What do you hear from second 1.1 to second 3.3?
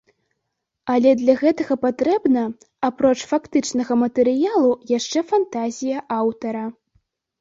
для гэтага патрэбна, апроч